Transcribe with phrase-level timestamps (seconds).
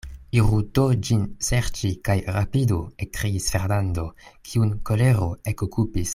[0.37, 4.07] Iru do ĝin serĉi, kaj rapidu, ekkriis Fernando,
[4.49, 6.09] kiun kolero ekokupis.